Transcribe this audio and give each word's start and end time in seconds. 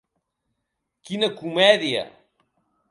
Quina 1.11 1.31
comèdia! 1.43 2.03